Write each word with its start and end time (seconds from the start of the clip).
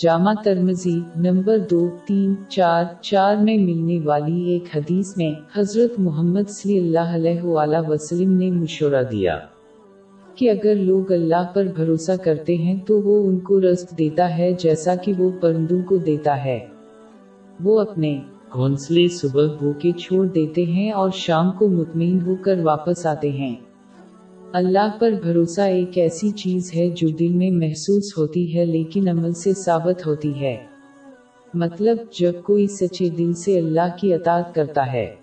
جامع 0.00 0.32
ترمزی 0.42 1.00
number 1.16 1.58
دو، 1.70 1.88
تین، 2.06 2.34
چار 2.48 2.84
چار 3.00 3.36
میں 3.36 3.56
ملنے 3.58 3.98
والی 4.04 4.40
ایک 4.50 4.76
حدیث 4.76 5.16
میں 5.16 5.32
حضرت 5.56 5.98
محمد 5.98 6.48
صلی 6.48 6.78
اللہ 6.78 7.14
علیہ 7.14 7.42
وآلہ 7.42 7.76
وسلم 7.88 8.32
نے 8.32 8.50
مشورہ 8.50 9.02
دیا 9.10 9.38
کہ 10.34 10.50
اگر 10.50 10.74
لوگ 10.74 11.12
اللہ 11.12 11.44
پر 11.54 11.64
بھروسہ 11.76 12.12
کرتے 12.24 12.56
ہیں 12.56 12.76
تو 12.86 13.00
وہ 13.02 13.28
ان 13.28 13.38
کو 13.40 13.60
رزق 13.60 13.98
دیتا 13.98 14.38
ہے 14.38 14.52
جیسا 14.52 14.94
کہ 14.94 15.12
وہ 15.18 15.30
پرندوں 15.40 15.82
کو 15.82 15.96
دیتا 15.96 16.44
ہے۔ 16.44 16.58
وہ 17.64 17.80
اپنے 17.80 18.20
گھونسلے 18.52 19.08
صبح 19.08 19.46
بو 19.60 19.72
کے 19.72 19.92
چھوڑ 19.92 20.26
دیتے 20.26 20.64
ہیں 20.64 20.90
اور 20.90 21.10
شام 21.10 21.52
کو 21.52 21.68
مطمئن 21.68 22.20
ہو 22.26 22.34
کر 22.34 22.60
واپس 22.62 23.06
آتے 23.06 23.30
ہیں۔ 23.30 23.56
اللہ 24.52 24.88
پر 24.98 25.10
بھروسہ 25.10 25.60
ایک 25.60 25.98
ایسی 25.98 26.30
چیز 26.30 26.74
ہے 26.74 26.88
جو 26.88 27.08
دل 27.08 27.28
میں 27.28 27.50
محسوس 27.50 28.18
ہوتی 28.18 28.58
ہے 28.58 28.64
لیکن 28.64 29.08
عمل 29.08 29.32
سے 29.32 29.52
ثابت 29.52 30.06
ہوتی 30.06 30.40
ہے۔ 30.40 30.56
مطلب 31.54 31.96
جب 32.18 32.32
کوئی 32.42 32.66
سچے 32.66 33.08
دل 33.08 33.32
سے 33.32 33.58
اللہ 33.58 33.96
کی 34.00 34.14
اطاعت 34.14 34.54
کرتا 34.54 34.92
ہے 34.92 35.14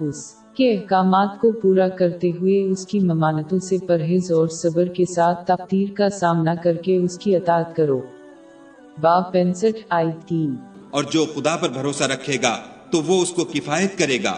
اس 0.00 0.34
کے 0.56 0.72
احکامات 0.72 1.28
کو 1.40 1.52
پورا 1.52 1.88
کرتے 1.88 2.30
ہوئے 2.40 2.64
اس 2.64 2.86
کی 2.86 3.00
ممانتوں 3.00 3.58
سے 3.58 3.76
پرہیز 3.86 4.32
اور 4.32 4.48
صبر 4.48 4.84
کے 4.84 5.04
ساتھ 5.04 5.44
تقدیر 5.46 5.88
کا 5.94 6.08
سامنا 6.08 6.54
کر 6.54 6.74
کے 6.74 6.96
اس 6.96 7.18
کی 7.18 7.36
اطاعت 7.36 7.76
کرو۔ 7.76 8.00
باب 9.00 9.32
پینسٹھ 9.32 9.86
آئی 9.90 10.08
تین۔ 10.26 10.54
اور 10.90 11.04
جو 11.10 11.24
خدا 11.34 11.56
پر 11.56 11.68
بھروسہ 11.68 12.04
رکھے 12.04 12.36
گا 12.42 12.58
تو 12.90 13.02
وہ 13.06 13.22
اس 13.22 13.32
کو 13.32 13.44
کفایت 13.44 13.98
کرے 13.98 14.18
گا۔ 14.24 14.34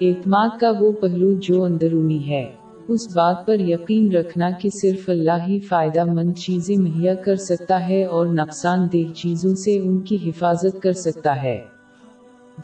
اعتماد 0.00 0.48
کا 0.60 0.72
وہ 0.80 0.92
پہلو 0.92 1.32
جو 1.32 1.64
اندرونی 1.64 2.28
ہے۔ 2.28 2.52
اس 2.88 3.16
بات 3.16 3.46
پر 3.46 3.60
یقین 3.60 4.12
رکھنا 4.12 4.50
کہ 4.50 4.68
صرف 4.82 5.08
اللہ 5.08 5.46
ہی 5.48 5.60
فائدہ 5.60 6.04
مند 6.04 6.34
چیزیں 6.34 6.76
مہیا 6.76 7.14
کر 7.14 7.36
سکتا 7.36 7.88
ہے 7.88 8.04
اور 8.04 8.26
نقصان 8.26 8.88
دہ 8.92 9.12
چیزوں 9.14 9.54
سے 9.54 9.78
ان 9.78 10.00
کی 10.00 10.18
حفاظت 10.26 10.82
کر 10.82 10.92
سکتا 10.92 11.42
ہے۔ 11.42 11.62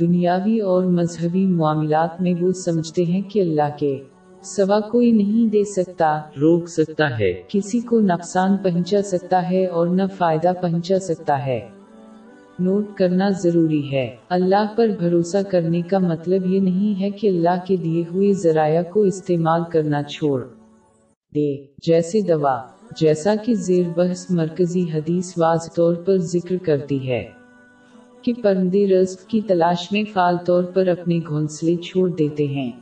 دنیاوی 0.00 0.60
اور 0.60 0.84
مذہبی 0.84 1.46
معاملات 1.46 2.20
میں 2.20 2.34
وہ 2.40 2.52
سمجھتے 2.52 3.04
ہیں 3.04 3.22
کہ 3.22 3.40
اللہ 3.40 3.76
کے 3.78 4.02
سوا 4.42 4.80
کوئی 4.80 5.12
نہیں 5.12 5.52
دے 5.52 5.64
سکتا 5.64 6.18
روک 6.18 6.68
سکتا 6.68 7.18
ہے۔ 7.18 7.42
کسی 7.48 7.80
کو 7.80 8.00
نقصان 8.00 8.56
پہنچا 8.56 9.02
سکتا 9.02 9.50
ہے 9.50 9.66
اور 9.66 9.86
نہ 9.86 10.02
فائدہ 10.18 10.52
پہنچا 10.60 10.98
سکتا 10.98 11.46
ہے۔ 11.46 11.60
نوٹ 12.58 12.86
کرنا 12.94 13.28
ضروری 13.28 13.92
ہے۔ 13.92 14.16
اللہ 14.28 14.66
پر 14.76 14.88
بھروسہ 14.98 15.36
کرنے 15.50 15.82
کا 15.82 15.98
مطلب 15.98 16.46
یہ 16.46 16.60
نہیں 16.60 17.00
ہے 17.00 17.10
کہ 17.10 17.26
اللہ 17.26 17.64
کے 17.66 17.76
دیے 17.76 18.02
ہوئے 18.12 18.32
ذرائع 18.32 18.82
کو 18.82 19.02
استعمال 19.02 19.60
کرنا 19.72 20.02
چھوڑ 20.02 20.44
دے۔ 21.34 21.56
جیسے 21.86 22.20
دوا، 22.20 22.62
جیسا 23.00 23.34
کہ 23.44 23.54
زیر 23.54 23.82
بحث 23.96 24.30
مرکزی 24.30 24.84
حدیث 24.94 25.38
واضح 25.38 25.70
طور 25.76 25.94
پر 25.94 26.16
ذکر 26.16 26.56
کرتی 26.62 27.08
ہے 27.08 27.30
کہ 28.22 28.32
پرندے 28.42 28.86
رزق 28.86 29.28
کی 29.28 29.40
تلاش 29.40 29.92
میں 29.92 30.04
فعال 30.12 30.36
طور 30.46 30.64
پر 30.64 30.86
اپنے 30.86 31.18
گھونسلے 31.28 31.76
چھوڑ 31.76 32.10
دیتے 32.10 32.46
ہیں۔ 32.46 32.72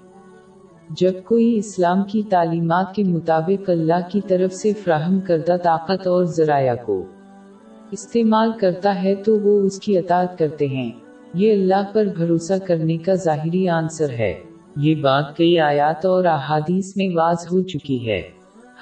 جب 0.90 1.12
کوئی 1.24 1.56
اسلام 1.56 2.02
کی 2.04 2.22
تعلیمات 2.30 2.94
کے 2.94 3.04
مطابق 3.04 3.70
اللہ 3.70 4.08
کی 4.12 4.20
طرف 4.28 4.52
سے 4.52 4.72
فراہم 4.72 5.20
کردہ 5.20 5.56
طاقت 5.62 6.06
اور 6.06 6.24
ذرائع 6.24 6.74
کو 6.86 7.04
استعمال 7.92 8.52
کرتا 8.60 9.02
ہے 9.02 9.14
تو 9.14 9.40
وہ 9.40 9.60
اس 9.60 9.80
کی 9.80 9.98
اطاعت 9.98 10.38
کرتے 10.38 10.66
ہیں۔ 10.66 10.90
یہ 11.34 11.52
اللہ 11.52 11.82
پر 11.92 12.04
بھروسہ 12.04 12.52
کرنے 12.66 12.96
کا 12.96 13.14
ظاہری 13.14 13.68
آنسر 13.68 14.10
ہے۔ 14.10 14.34
یہ 14.76 14.94
بات 14.94 15.36
کئی 15.36 15.58
آیات 15.58 16.06
اور 16.06 16.24
احادیث 16.24 16.96
میں 16.96 17.08
واضح 17.14 17.48
ہو 17.52 17.62
چکی 17.62 18.08
ہے۔ 18.08 18.22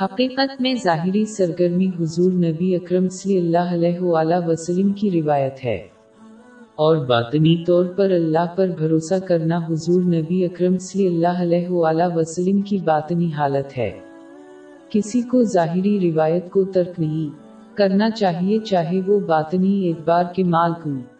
حقیقت 0.04 0.60
میں 0.60 0.74
ظاہری 0.84 1.24
سرگرمی 1.24 1.90
حضور 2.00 2.32
نبی 2.32 2.74
اکرم 2.74 3.08
صلی 3.08 3.38
اللہ 3.38 3.72
علیہ 3.72 4.00
وآلہ 4.00 4.34
وسلم 4.46 4.92
کی 4.92 5.10
روایت 5.10 5.64
ہے۔ 5.64 5.86
اور 6.74 6.96
باطنی 6.96 7.64
طور 7.66 7.84
پر 7.84 8.10
اللہ 8.10 8.46
پر 8.56 8.68
بھروسہ 8.78 9.14
کرنا 9.28 9.56
حضور 9.56 10.02
نبی 10.02 10.44
اکرم 10.44 10.78
صلی 10.78 11.06
اللہ 11.06 11.42
علیہ 11.42 11.68
وآلہ 11.68 12.14
وسلم 12.14 12.60
کی 12.60 12.78
باطنی 12.78 13.32
حالت 13.32 13.78
ہے۔ 13.78 13.90
کسی 14.90 15.22
کو 15.22 15.42
ظاہری 15.42 16.12
روایت 16.12 16.50
کو 16.50 16.64
ترک 16.64 17.00
نہیں۔ 17.00 17.49
کرنا 17.80 18.10
چاہیے 18.10 18.58
چاہے 18.58 19.00
وہ 19.06 19.20
باطنی 19.20 19.88
اعتبار 19.88 20.24
کے 20.34 20.44
مالک 20.44 20.86
ہوں۔ 20.86 21.19